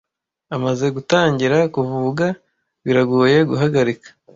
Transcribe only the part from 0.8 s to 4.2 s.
gutangira kuvuga, biragoye guhagarika.